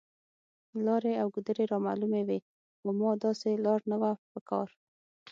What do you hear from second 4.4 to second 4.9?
کار.